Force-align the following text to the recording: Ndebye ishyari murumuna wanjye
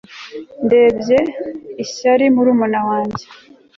Ndebye 0.65 1.19
ishyari 1.83 2.25
murumuna 2.35 2.79
wanjye 2.89 3.25